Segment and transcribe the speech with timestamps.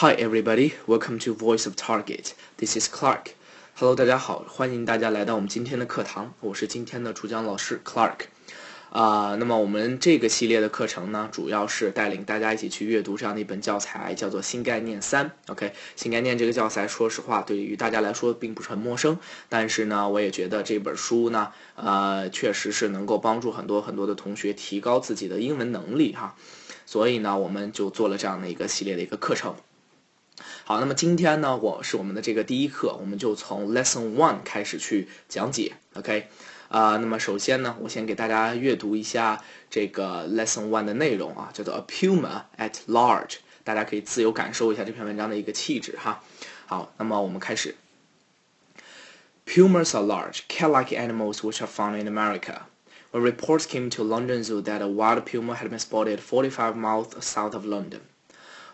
[0.00, 2.34] Hi everybody, welcome to Voice of Target.
[2.58, 3.28] This is Clark.
[3.76, 8.26] Hello，大家好，欢迎大家来到我们今天的课堂，我是今天的主讲老师 Clark。
[8.90, 15.30] 啊、那么我们这个系列的课程呢，主要是带领大家一起去阅读这样的一本教材，叫做《新概念三》。
[15.46, 19.18] OK，新概念这个教材，说实话，对于大家来说并不是很陌生，
[19.48, 26.36] 但是呢，我也觉得这本书呢，呃，确实是能够帮助很多很多的同学提高自己的英文能力哈。
[26.84, 29.56] 所以呢，我们就做了这样的一个系列的一个课程。
[30.64, 35.74] 好，那么今天呢，我是我们的这个第一课，我们就从 Lesson One 开始去讲解。
[35.94, 36.28] OK，
[36.68, 46.22] 啊、那么首先呢，我先给大家阅读一下这个 Lesson One 的内容啊，叫做 A Puma at Large，大家可以自由感受一下这篇文章的一个气质哈。
[46.66, 47.76] 好，那么我们开始。
[49.46, 52.62] Pumas are large, cat-like animals which are found in America.
[53.12, 57.06] When reports came to London Zoo that a wild puma had been spotted 45 miles
[57.20, 58.00] south of London,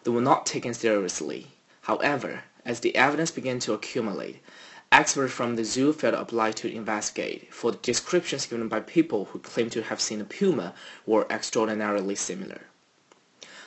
[0.04, 1.48] they were not taken seriously.
[1.82, 4.40] However, as the evidence began to accumulate,
[4.90, 9.38] experts from the zoo felt obliged to investigate, for the descriptions given by people who
[9.38, 10.74] claimed to have seen a puma
[11.06, 12.62] were extraordinarily similar.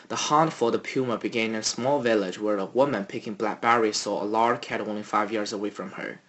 [0.07, 3.97] The hunt for the puma began in a small village where a woman picking blackberries
[3.97, 6.19] saw a large cat only five yards away from her.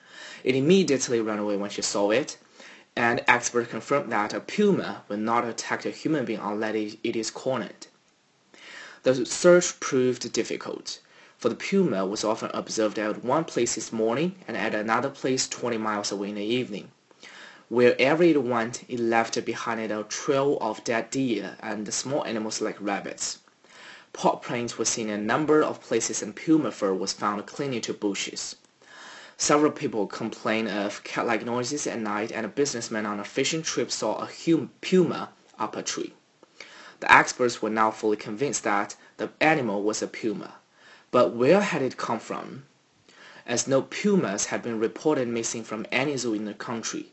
[0.43, 2.39] It immediately ran away when she saw it,
[2.97, 7.31] and experts confirmed that a puma will not attack a human being unless it, is
[7.31, 7.87] cornered.
[9.07, 10.99] The search proved difficult,
[11.39, 15.47] for the puma was often observed at one place this morning and at another place
[15.47, 16.91] 20 miles away in the evening.
[17.69, 22.61] Wherever it went, it left behind it a trail of dead deer and small animals
[22.61, 23.39] like rabbits.
[24.13, 27.95] Prints were seen in a number of places and puma fur was found clinging to
[27.95, 28.57] bushes.
[29.37, 33.93] Several people complained of cat-like noises at night and a businessman on a fishing trip
[33.93, 34.29] saw a
[34.81, 35.29] puma
[35.61, 36.13] up a tree.
[37.00, 40.55] The experts were now fully convinced that the animal was a puma.
[41.11, 42.64] But where had it come from?
[43.47, 47.12] As no pumas had been reported missing from any zoo in the country,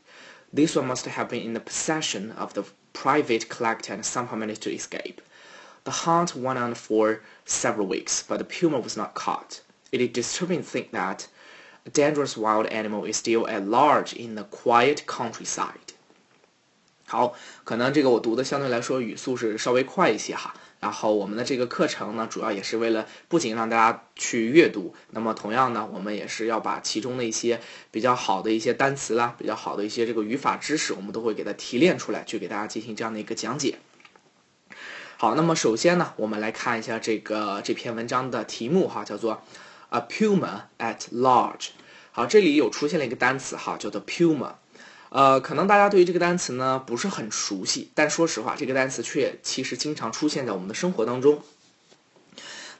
[0.52, 4.62] this one must have been in the possession of the private collector and somehow managed
[4.62, 5.20] to escape.
[5.84, 9.60] The hunt went on for several weeks, but the puma was not caught.
[9.92, 11.28] It is disturbing to think that
[11.84, 15.83] a dangerous wild animal is still at large in the quiet countryside.
[17.06, 17.34] 好，
[17.64, 20.54] 可能这个我读的相对来说语速是稍微快一些哈。
[20.80, 27.60] 然后我们的这个课程呢，主要也是为了不仅让大家去阅读，那么同样呢，我们也是要把其中的一些
[27.90, 33.78] 比较好的一些单词啦，比较好的一些这个语法知识，我们都会给它提炼出来，去给大家进行这样的一个讲解。
[35.16, 39.42] 好，那么首先呢，我们来看一下这个这篇文章的题目哈，叫做
[39.88, 41.68] A Puma at Large。
[42.12, 44.54] 好，这里有出现了一个单词哈，叫做 Puma。
[45.14, 51.40] 呃，可能大家对于这个单词呢不是很熟悉，但说实话，这个单词却其实经常出现在我们的生活当中。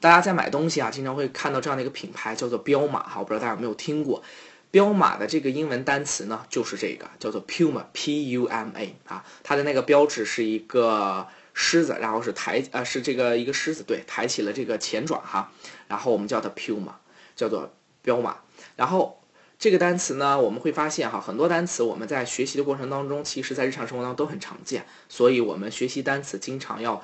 [0.00, 4.24] 大家在买东西啊，经常会看到这样的一个品牌，叫做彪马哈，我不知道大家有没有听过。
[4.72, 15.52] 彪马的这个英文单词呢，就是这个叫做 Puma，P-U-M-A 啊，它的那个标志是一个狮子，然后是抬呃是这个一个狮子对，抬起了这个前爪哈，
[15.86, 16.94] 然后我们叫它 Puma，
[17.36, 18.38] 叫做彪马，
[18.74, 19.20] 然后。
[19.64, 27.02] 这个单词呢，我们会发现哈，很多单词我们在学习的过程当中，其实在日常生活当中都很常见，所以我们学习单词经常要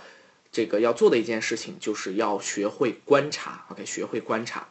[0.52, 3.64] 这个要做的一件事情，就是要学会观察。
[3.70, 4.68] OK，学会观察。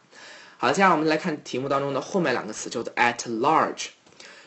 [0.56, 3.88] 好，接下来我们来看题目当中的后面两个词，叫做 at large。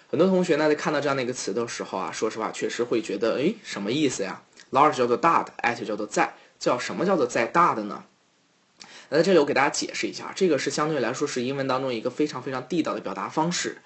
[0.09, 8.05] 很多同学呢在看到这样的一个词的时候啊，说实话确实会觉得，哎，什么意思呀？large 叫做大的，at 叫做在，叫什么叫做在大的呢？
[9.16, 13.78] 那这里我给大家解释一下，这个是相对来说是英文当中一个非常非常地道的表达方式。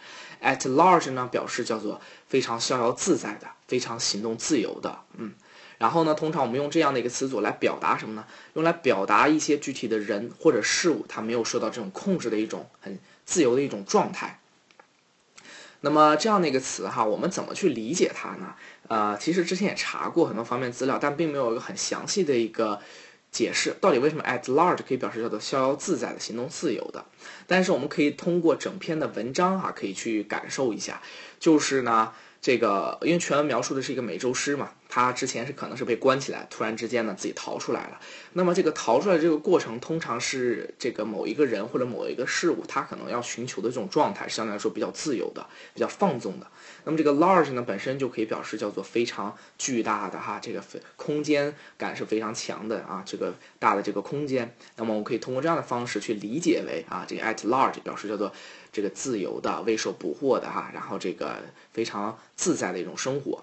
[0.41, 5.33] At large 呢，表示叫做非常逍遥自在的，非常行动自由的，嗯。
[5.79, 8.25] 然后呢，通常我们用这样的一个词组来表达什么呢？
[8.53, 14.39] 用来表达一些具体的人或者事物，它没有受到这种控制的一种很自由的一种状态。
[15.81, 18.55] 那么这样的一个词哈，我们怎么去理解它呢？
[18.87, 22.79] 呃，其实之前也查过很多方面资料，但并没有一个很详细的一个。
[23.37, 27.05] 解释到底为什么 at large 可以表示叫做逍遥自在的、行动自由的，
[27.45, 31.01] 但是我们可以通过整篇的文章哈，可以去感受一下，
[31.39, 32.11] 就是呢。
[32.39, 37.99] 这个因为全文描述的是一个美洲狮嘛，他之前是可能是被关起来，突然之间呢自己逃出来了。
[38.33, 46.47] 那么这个逃出来这个过程，通常是这个某一个人或者某一个事物，他可能要寻求的这种状态，相对来说比较自由的、比较放纵的。
[46.85, 50.63] 那么这个 large 呢，本身就可以表示叫做非常巨大的哈，这个
[50.95, 54.55] 空间感是非常强的啊，这个大的这个空间。
[54.75, 58.31] 那么我们可以通过这样的方式去理解为啊，这个 at large 表示叫做。
[58.69, 61.37] 这个自由的、未受捕获的哈，然后这个
[61.71, 63.41] 非常自在的一种生活。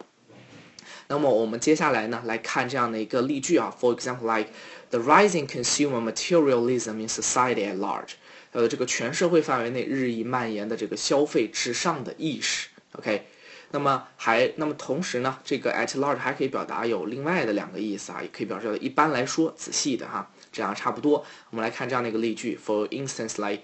[1.08, 3.74] 那么我们接下来呢，来看这样的一个例句啊。
[3.80, 4.50] For example, like
[4.90, 8.12] the rising consumer materialism in society at large，
[8.52, 12.68] 呃，这个全社会范围内日益蔓延的这个消费至上的意识。
[12.92, 13.26] OK，
[13.72, 21.24] 那么还那么同时呢，这个 at large 还可以表达有另外的两个意思啊，也可以表示一般来说，仔细的哈，这样差不多。
[21.50, 22.56] 我们来看这样的一个例句。
[22.64, 23.62] For instance, like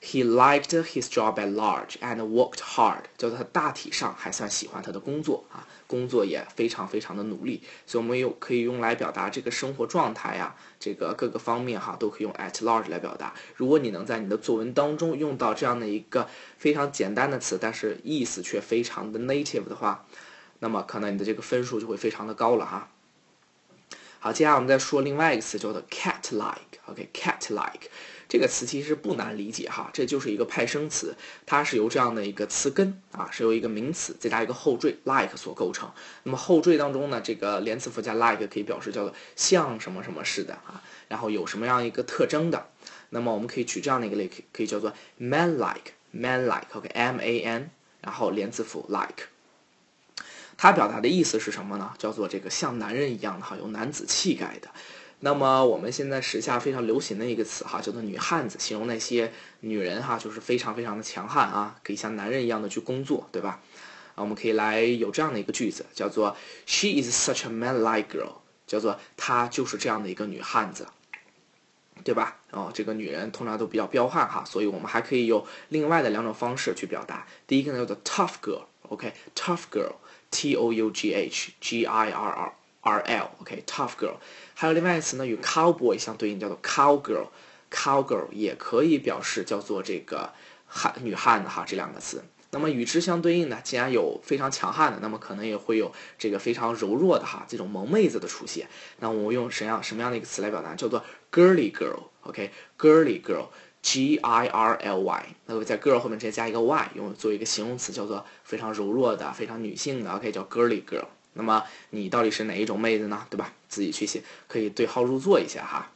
[0.00, 13.34] He liked his job at large and worked hard，叫做他大体上还算喜欢他的工作啊，工作也非常非常的努力，所以我们有可以用来表达这个生活状态呀，这个各个方面哈都可以用 at large 来表达。
[13.56, 16.28] 如果你能在你的作文当中用到这样的一个
[16.58, 20.04] 非常简单的词，但是意思却非常的 native 的话，
[20.60, 22.90] 那么可能你的这个分数就会非常的高了哈。
[24.20, 27.88] 好，接下来我们再说另外一个词，叫做 cat-like，OK，cat-like。
[28.28, 31.14] 这个词其实不难理解哈，这就是一个派生词，
[31.46, 35.90] 它是由这样的一个词根啊，是由一个名词再加一个后缀 like 所构成。
[36.24, 42.68] 那么后缀当中呢，这个连词符加 like 可以表示叫做像什么什么似的啊，然后有什么样一个特征的。
[43.10, 47.70] 那么我们可以举这样的一个例，可以叫做 man like，man like，OK，M A N，
[48.00, 49.28] 然后连字符 like，
[50.56, 51.94] 它表达的意思是什么呢？
[51.98, 54.70] 叫做这个像男人一样的哈，有男子气概的。
[55.20, 63.60] 那么我们现在时下非常流行的一个词哈，叫做女汉子，形容那些女人哈，就是非常非常的强悍啊，可以像男人一样的去工作，对吧？
[64.14, 66.36] 啊，我们可以来有这样的一个句子，叫做
[66.66, 68.34] She is such a man-like girl，
[68.66, 70.86] 叫做她就是这样的一个女汉子，
[72.04, 72.36] 对吧？
[72.50, 77.26] 哦，这个女人通常都比较彪悍哈，所以我们还可以有另外的两种方式去表达。
[77.46, 82.52] 第一个呢叫做 tough girl，OK，tough girl，T O U G H G I R R。
[82.86, 84.14] R L，OK，tough girl，
[84.54, 90.32] 还有另外一词呢，与 cowboy 相对应，叫做 cowgirl，cowgirl 也可以表示叫做这个
[90.66, 92.22] 汉女汉子哈，这两个词。
[92.52, 98.68] 那么与之相对应的，既然有非常强悍的，那么可能也会有这个非常柔弱的哈，这种萌妹子的出现。
[99.00, 100.72] 那我们用什么样什么样的一个词来表达？
[100.76, 111.06] 叫做 girly girl，OK，girly girl，G I R L Y，那么在 girl 后面直接加一个 y，用作一个形容词，叫做非常柔弱的、非常女性的，OK，叫 girly girl。
[111.36, 113.26] 那么你到底是哪一种妹子呢？
[113.30, 113.52] 对吧？
[113.68, 115.90] 自己去写，可以对号入座一下哈。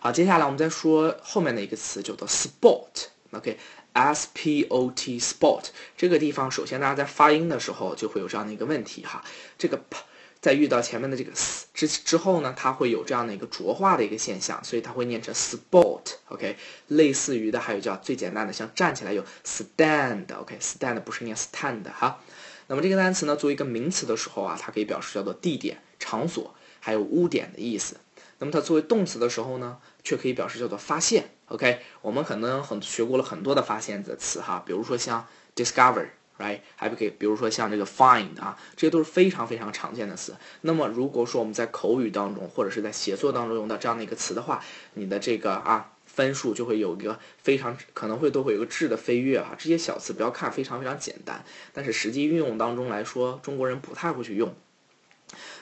[0.00, 5.64] 好，接下来我们再说后面的一个词，叫做 sport，OK，S P O T，sport
[5.96, 9.24] 这个地方，首先大家在发音的时候就会有这样的一个问题哈，
[9.58, 9.98] 这个 p
[10.40, 16.56] 在遇到前面的这个 s 之之后呢，它会有这样的一个浊化的一个现象，所以它会念成 sport，OK，
[16.86, 22.20] 类似于的还有叫最简单的，像站起来有 stand，OK，stand 不是念 stand 哈。
[22.68, 27.96] 那么这个单词呢，作为一个名词的时候啊，它可以表示叫做地点、场所，还有污点的意思。
[28.38, 31.30] 那么它作为动词的时候呢，却可以表示叫做发现。
[31.46, 35.26] OK，我们可能很学过了很多的发现的词哈，比如说像
[35.56, 40.36] discover，right，还可以，比如说像这个 find 啊，这些都是非常非常常见的词。
[40.60, 44.62] 那么如果说我们在口语当中或者是在写作当中用到这样的一个词的话，
[44.92, 45.92] 你的这个啊。
[46.18, 54.52] 分数就会有一个非常可能会都会有一个质的飞跃哈，这些小词不要看非常非常简单，但是实际运用当中来说，中国人不太会去用。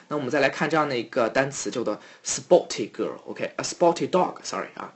[0.07, 4.95] 那我们再来看这样的一个单词，叫做 sporty girl，OK，a sporty dog，sorry 啊，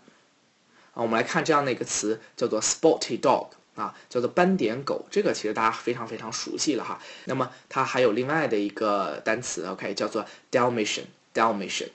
[0.94, 7.00] 啊，我们来看这样的一个词，叫做 sporty dog，啊，叫做斑点狗，这个其实大家非常非常熟悉了哈。
[7.26, 11.90] 那么它还有另外的一个单词，OK，叫做 Dalmatian，Dalmatian。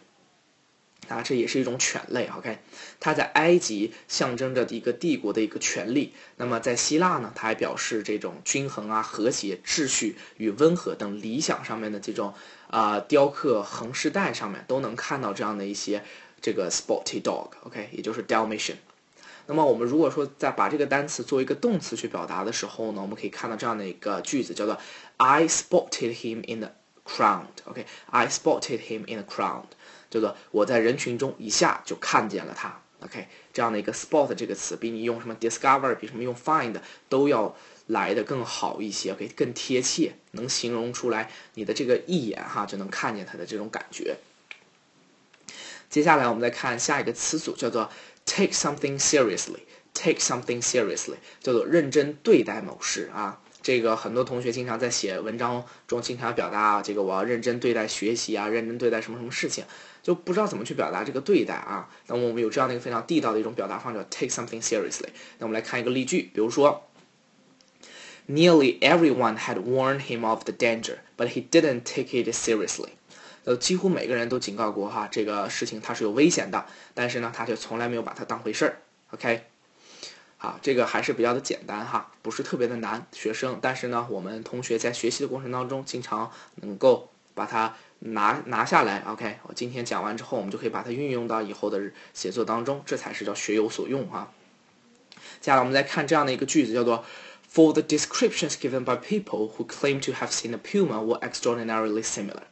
[1.08, 2.58] 啊，这也是一种犬类，OK，
[3.00, 6.12] 它在埃及象征着一个帝国的一个权力。
[6.36, 12.34] 那么在希腊呢，它还表示这种均衡啊、和谐、秩序与温和等理想上面的这种
[12.68, 16.02] 啊雕刻横饰带上面都能看到这样的一些
[16.40, 18.76] 这个 sporty dog，OK，也就是 Dalmatian。
[19.46, 24.76] 那么我们如果说在把这个单词作为一个动词去表达的时候呢，我们可以看到这样的一个句子，叫做
[25.18, 26.72] I spotted him in the
[27.04, 29.66] crowd，OK，I spotted him in the crowd。
[30.16, 36.74] 叫做我在人群中一下就看见了他，OK，这样的一个 spot 这个词比你用什么 discover，比什么用 find
[37.10, 37.54] 都要
[37.86, 44.16] 来的更好一些，OK，更贴切，能形容出来你的这个一眼哈就能看见他的这种感觉。
[45.90, 47.90] 接下来我们再看下一个词组，叫做
[48.24, 53.40] take something seriously，take something seriously，叫做认真对待某事啊。
[53.62, 59.64] 这个很多同学经常在写文章中经常表达啊这个我要认真对待学习啊，认真对待什么什么事情。
[60.06, 61.90] 就不知道怎么去表达这个对待啊。
[62.06, 65.08] 那么我们有这样的一个非常地道的一种表达方式，take something seriously。
[65.38, 66.88] 那我们来看一个例句，比如说
[68.28, 72.90] ，Nearly everyone had warned him of the danger, but he didn't take it seriously。
[73.42, 78.78] 呃，几乎每个人都警告过哈，这个事情它是有危险的，但是呢，他却从来没有把它当回事儿。
[79.10, 79.42] OK。
[80.38, 83.58] 好，这个还是比较的简单哈，不是特别的难，学生。
[83.60, 89.02] 但是呢，我们同学在学习的过程当中，经常能够把它拿拿下来。
[89.06, 91.80] OK，我今天讲完之后，我们就可以把它运用到以后的
[92.12, 94.32] 写作当中，这才是叫学有所用哈。
[95.40, 97.04] 接下来我们再看这样的一个句子，叫做
[97.52, 102.02] For the descriptions given by people who claim to have seen a puma were extraordinarily
[102.02, 102.42] similar。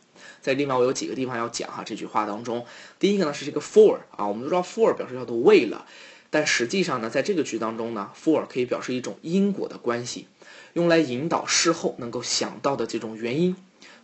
[0.41, 2.65] 在另外我有几个地方要讲哈，这句话当中，
[2.99, 5.87] 第一个呢是这个 for 啊，我们都知道 for 表示叫做为了。
[6.31, 10.27] 但实际上呢，在这个句当中呢，for 可以表示一种因果的关系，
[10.73, 13.55] 用来引导事后能够想到的这种原因，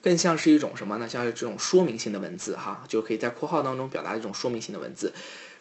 [0.03, 1.09] 更像是一种什么呢？
[1.09, 5.13] 像是这种说明性的文字哈，就可以在括号当中表达一种说明性的文字。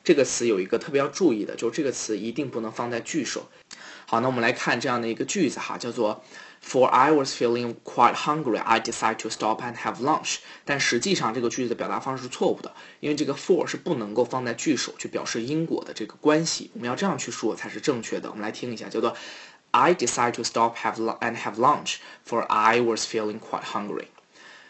[0.03, 3.49] 这个词有一个特别要注意的，就是这个词一定不能放在句首。
[4.05, 6.23] 好，那我们来看这样的一个句子哈，叫做。
[6.61, 10.39] For I was feeling quite hungry, I decide to stop and have lunch.
[10.65, 16.69] 但实际上这个句子的表达方式是错误的，因为这个 for 是不能够放在句首去表示因果的这个关系。
[16.73, 18.29] 我们要这样去说才是正确的。
[18.29, 19.15] 我们来听一下，叫做
[19.71, 24.07] I decide to stop have and have lunch, for I was feeling quite hungry.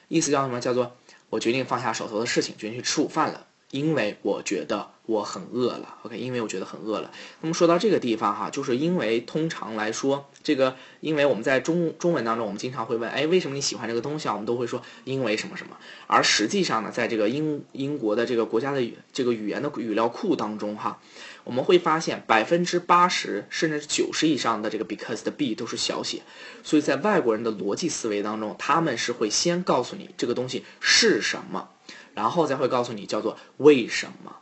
[0.09, 0.59] 意思叫什么？
[0.59, 0.97] 叫做
[1.29, 4.89] 我决定放下手头的事情，决定去吃午饭了，因为我觉得。
[5.09, 7.09] 我很饿了，OK，因为我觉得很饿了。
[7.41, 14.33] 那么说到这个地方哈，就是因为通常来说，这个因为我们在中中文当中，我们经常会问，哎，为什么你喜欢这个东西啊？
[14.33, 15.75] 我们都会说因为什么什么。
[16.05, 21.01] 而实际上呢，在这个英英国的这个国家的这个语言的语料库当中哈，
[21.49, 26.21] 我们会发现百分之八十甚至九十以上的这个 because 的 b 都是小写。
[26.63, 31.69] 所以在外国人的逻辑思维当中，他们是会先告诉你这个东西是什么，
[32.13, 34.35] 然后再会告诉你叫做为什么。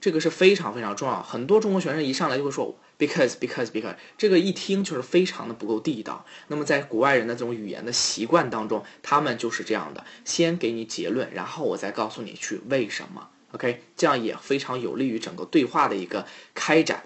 [0.00, 6.24] 这个是非常非常重要，很多中国学生一上来就会说 because because because，这个一听就是非常的不够地道。
[6.48, 13.28] 那么在国外人的这种语言的习惯当中，他们就是这样的，先给你结论，然后我再告诉你去为什么。
[13.52, 17.04] OK，这样也非常有利于整个对话的一个开展。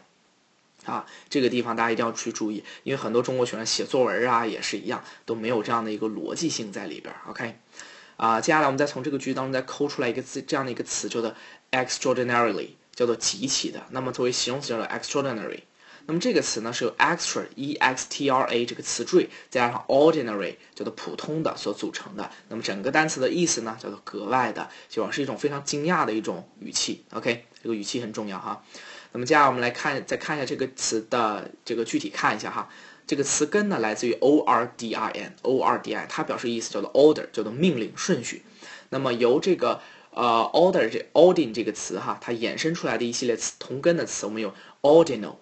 [0.85, 7.15] 啊，这个地方大家一定要去注意，因为很多中国学生写作文啊也是一样，都没有这样的一个逻辑性在里边。
[7.29, 7.57] OK，
[8.17, 11.35] 啊，接下来我们再从这个句子当中再抠出来一个字，这样的一个词叫做
[11.71, 12.71] extraordinarily。
[12.93, 15.61] 叫做极其的，那么作为形容词叫做 extraordinary。
[16.11, 22.29] 那么这个词呢是由 extra e x t r a 这个词缀加上 ordinary 叫做普通的所组成的。
[22.49, 27.05] 那么整个单词的意思呢叫做格外的，就要是一种非常惊讶的一种语气。
[27.13, 28.65] OK，这个语气很重要哈。
[29.13, 32.69] 那么接下来我们来看，再看一下这个词的这个具体看一下哈。
[33.07, 38.43] 这个词根呢来自于 o r d i n，o r d i，它表示意思叫做 order，叫做命令顺序。
[38.89, 44.53] 那么由这个呃，order 这 ordin 这个词哈，它衍生出来的一系列词同根的词，我们有
[44.83, 45.37] ordinal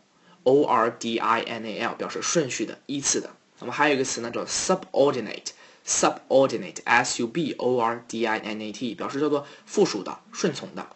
[0.44, 3.30] Ordinal 表示顺序的、依次的。
[3.60, 10.86] 那么还有一个词呢，叫 subordinate，subordinate，s u b o r d i n a t 表示叫做附属的、顺从的。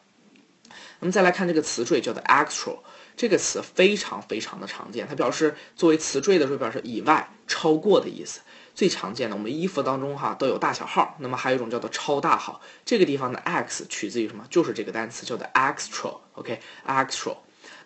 [1.00, 2.78] 那么再来看这个词缀，叫做 extra，
[3.16, 8.40] 这个词非常非常的常见，它表示作为词缀的时候，表示以外、超过的意思。
[8.74, 12.62] 最常见的，我们衣服当中哈都有大小号，那么还有一种叫做超大号。
[12.86, 14.46] 这个地方的 x 取自于什么？
[14.48, 17.36] 就是这个单词叫做 extra，OK，extra。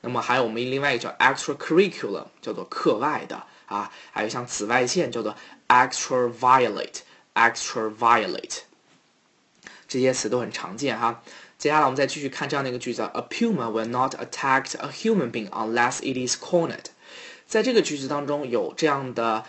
[0.07, 3.91] 那么还有我们另外一个叫 extracurriculum，叫做课外的啊。
[4.13, 5.35] 还有像紫外线叫做
[5.67, 8.61] extraviolet，extraviolet。
[9.89, 11.23] 这些词都很常见哈。
[11.59, 16.85] 接下来我们再继续看这样的一个句子：A puma will not attack a human being unless it is cornered。
[17.49, 19.45] 在这个句子当中有这样的。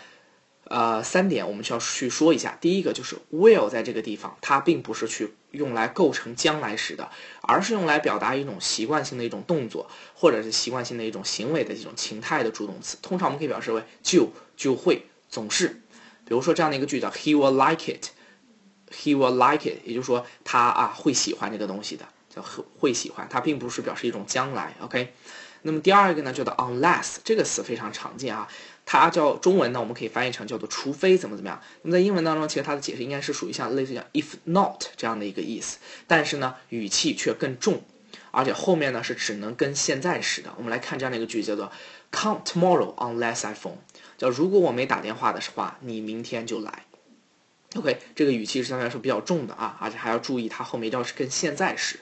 [0.68, 2.56] 呃，三点我们需要去说一下。
[2.60, 7.10] 第一个就是 will 在这个地方，它并不是去用来构成将来时的，
[7.40, 12.98] 而是用来表达一种习惯性的一种动作，或者是习惯性的一种行为的这种情态的助动词。
[13.00, 15.80] 通常我们可以表示为就、就会、总是。
[16.26, 22.44] 比如说这样的一个句子，He will like it，He will like it，也就是说他啊会喜欢这个东西的，叫
[22.78, 23.26] 会喜欢。
[23.30, 24.74] 它并不是表示一种将来。
[24.80, 25.14] OK，
[25.62, 28.46] 那么第二个呢，叫做 unless 这个词非常常见啊。
[28.90, 31.60] 它叫中文呢，我们可以翻译成叫做除非怎么怎么样。
[31.82, 35.76] 那么在英文当中，其实它的解释应该是属于像类似像 if not 这样的一个意思，
[36.06, 37.82] 但是呢语气却更重，
[38.30, 40.54] 而且后面呢是只能跟现在时的。
[40.56, 41.70] 我们来看这样的一个句子，叫做
[42.10, 43.76] Come tomorrow unless I phone，
[44.16, 46.84] 叫如果我没打电话的话，你明天就来。
[47.76, 52.00] OK，这个语气是相对来说比较重的啊，而且还要注意它后面要是跟现在时。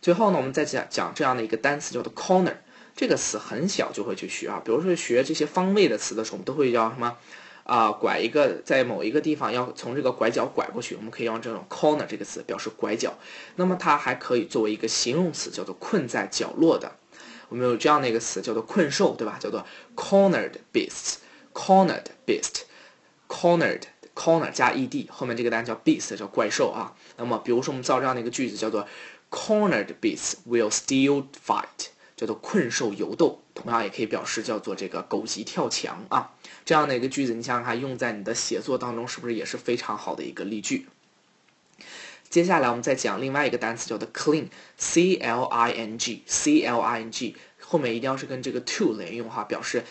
[0.00, 2.54] 最后呢，我们再讲讲这样的一个单词，叫做 corner。
[2.96, 7.16] 这个词很小就会去学啊，比如说学这些方位的词的时候，我们都会叫什么
[7.64, 7.90] 啊？
[7.90, 13.18] 拐一个在某一个地方要从这个拐角拐过去，我们可以用这种 corner 这个词表示拐角。
[13.56, 16.92] 那么它还可以作为一个形容词，叫做困在角落的。
[17.48, 19.38] 我们有这样的一个词叫做困兽，对吧？
[19.40, 23.82] 叫做 cornered beast，cornered beast，cornered
[24.14, 26.94] corner 加 ed 后面这个单词叫 beast，叫怪兽啊。
[27.16, 28.86] 那么比如说我们造这样的一个句子，叫做
[29.30, 31.88] cornered beasts will still fight。
[32.16, 36.32] 叫做困兽犹斗，同样也可以表示叫做这个狗急跳墙啊。
[36.64, 40.86] 这样的一个句子，你想想看，用在你的写作当中，是不是也是非常好的一个例句？
[42.30, 49.84] 接下来我们再讲另外一个单词，叫做 cling，c l i n g，c l i n g，后面一定要是跟这个 to 连用哈，表示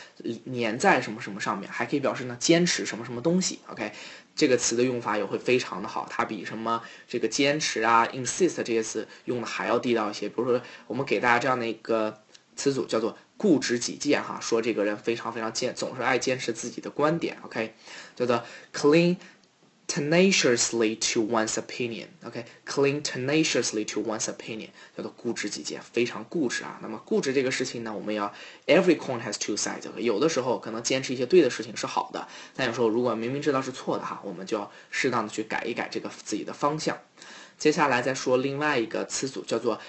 [0.53, 3.59] 粘在什么什么上面，还可以表示呢坚持什么什么东西。
[3.67, 3.93] OK，
[4.35, 10.27] 这个词的用法也会非常的好，它比什么这个坚持啊，insist 这些词用的还要地道一些。
[10.27, 12.23] 比如说，我们给大家这样的一个
[12.55, 17.37] 词组，叫做固执己见哈，说这个人非常非常坚，总是爱坚持自己的观点。
[17.43, 17.75] OK，
[18.15, 19.17] 叫做 clean。
[19.87, 22.07] Tenaciously to one's opinion.
[22.25, 26.79] OK, cling tenaciously to one's opinion，叫做固执己见，非常固执啊。
[26.81, 28.33] 那么固执这个事情呢，我们要
[28.65, 29.87] every coin has two sides。
[29.99, 36.97] 有的时候可能坚持一些对的事情是好的，但有时候如果明明知道是错的哈，我们就要适当的去改一改这个自己的方向。
[37.57, 39.79] 接下来再说另外一个词组，叫做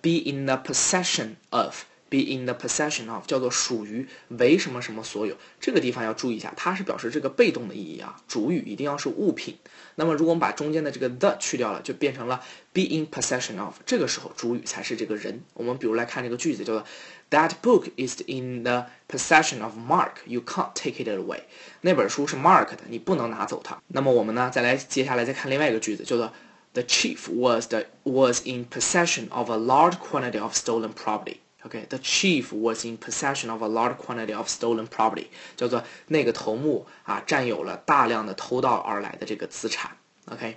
[0.00, 1.84] be in the possession of。
[2.12, 9.56] Be in the possession of 叫做属于为什么什么所有，这个地方要注意一下，它是表示这个被动的意义啊，主语一定要是物品。
[9.94, 12.42] 那么如果我们把中间的这个 the 去掉了，就变成了
[12.74, 15.42] be in possession of，这个时候主语才是这个人。
[15.54, 16.84] 我们比如来看这个句子，叫做
[17.30, 20.16] That book is in the possession of Mark.
[20.26, 21.40] You can't take it away.
[21.80, 23.80] 那本书是 Mark 的，你不能拿走它。
[23.88, 26.30] 那么我们呢，再来接下来再看另外一个句子，叫做
[26.74, 31.41] The chief was the was in possession of a large quantity of stolen property.
[31.64, 35.26] Okay, the chief was in possession of a large quantity of stolen property，
[35.56, 39.96] 叫做那个头目啊，占有了大量的偷盗而来的这个资产。
[40.26, 40.56] OK。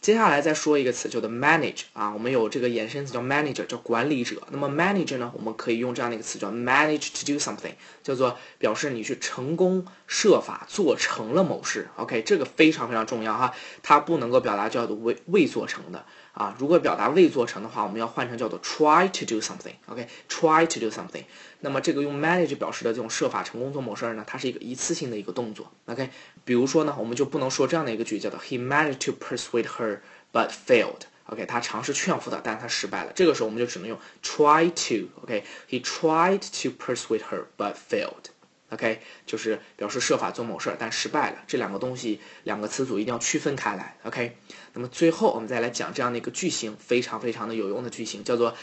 [0.00, 4.42] 接下来再说一个词，叫做 manage 啊，我们有这个衍生词叫 manager，叫管理者。
[4.50, 11.88] 那么 manager 呢，我们可以用这样的一个词叫 manage to do something，叫做表示你去成功设法做成了某事。
[11.96, 13.52] OK，这个非常非常重要哈，
[13.82, 16.56] 它不能够表达叫做未未做成的啊。
[16.58, 19.74] 如果表达未做成的话，我们要换成叫做 try to do something。
[19.86, 21.24] OK，try to do something。
[21.62, 25.70] 那么这个用 manage 表示的这种设法成功做某事儿呢，它是一个一次性的一个动作。
[25.84, 26.08] OK，
[26.42, 29.89] 比如说呢，我们就不能说这样的一个句叫做 He managed to persuade her
[30.32, 31.02] but failed。
[31.26, 33.12] OK，他尝试劝服她，但是他失败了。
[33.14, 35.08] 这个时候我们就只能用 try to。
[35.22, 38.30] OK，He tried to persuade her but failed。
[38.70, 41.38] OK，就是表示设法做某事儿但失败了。
[41.46, 43.96] 这两个东西，两个词组一定要区分开来。
[44.04, 44.36] OK，
[44.72, 48.56] 那么最后我们再来讲这样的一个句型，非常非常的有用的句型，叫做。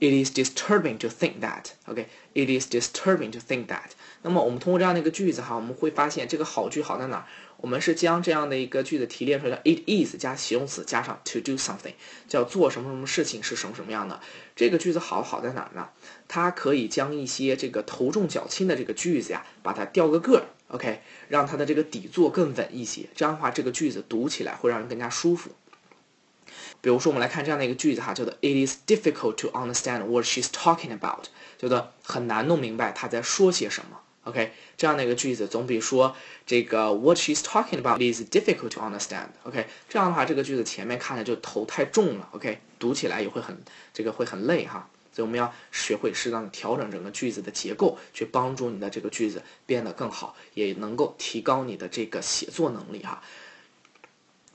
[0.00, 1.66] It is disturbing to think that.
[1.86, 3.90] OK, it is disturbing to think that.
[4.22, 7.24] 那么我们通过这样的一个句子哈，我们会发现这个好句好在哪儿？
[7.58, 11.94] 我们是将这样的一个句子提炼出来，it is 加形容词加上 to do something，
[12.28, 14.20] 叫做什么什么事情是什么什么样的。
[14.54, 15.88] 这个句子好好在哪儿呢？
[16.28, 23.08] 它可以将一些这个头重脚轻的这个句子呀，把它调个个，OK，让它的这个底座更稳一些。
[23.14, 25.50] 这样的话，这个句子读起来会让人更加舒服。
[26.84, 31.24] 比如说，我们来看这样的一个句子哈，叫做 It is difficult to understand what she's talking about，
[31.56, 33.98] 叫做很难弄明白她在说些什么。
[34.24, 36.14] OK，这样的一个句子总比说
[36.46, 39.28] 这个 What she's talking about is difficult to understand。
[39.44, 42.28] OK，这样的话，这个句子前面看着就头太重了。
[42.32, 43.56] OK，读起来也会很
[43.94, 44.86] 这个会很累哈。
[45.14, 53.22] 所以我们要学会适当的调整整个句子的结构，去帮助你的这个句子变得更好，也能够提高你的这个写作能力哈。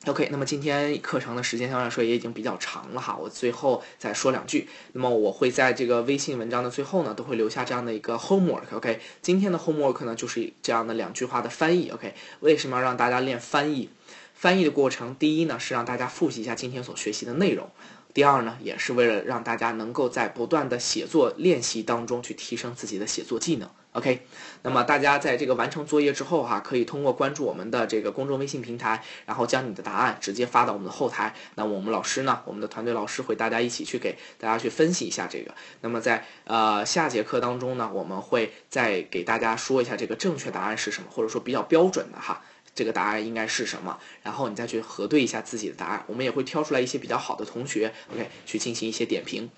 [0.06, 4.70] OK，那么今天课程的时间相对来说也已经比较长了哈，我最后再说两句。
[4.94, 8.64] 那么我会在这个微信文章的最后呢，都会留下这样的一个 homework。
[8.74, 11.90] OK，今天的 homework 呢就是这样的两句话的翻译。
[11.90, 13.90] OK，为什么要让大家练翻译？
[14.34, 17.70] 翻译的过程，第一呢是让大家复习一下今天所学习的内容。
[18.14, 23.70] 第二呢，也是为了让大家能够在不断的写作练习当中去提升自己的写作技能。
[23.94, 24.22] OK，
[24.62, 31.34] 那么大家在这个完成作业之后哈，可以通过关注我们的这个公众微信平台，然后将你的答案直接发到我们的后台。
[31.56, 35.56] 那我们老师呢，我们的团队老师会大家一起去给大家去分析一下这个。
[35.82, 42.44] 那么在呃下节课当中呢，我们会再给大家说一下这个正确答案是什么，或者说比较标准的哈。
[42.76, 44.00] 这个答案应该是什么？
[44.24, 46.04] 然后你再去核对一下自己的答案。
[46.08, 49.50] 我们也会挑出来一些比较好的同学，OK，去进行一些点评。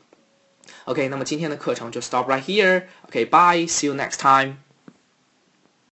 [0.86, 2.86] OK，那么今天的课程就 stop right here。
[3.08, 4.71] OK，bye，see you next time。